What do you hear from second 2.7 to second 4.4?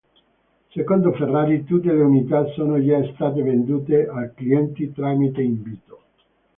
già state vendute ai